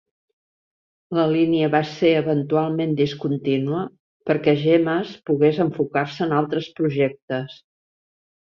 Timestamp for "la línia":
1.17-1.67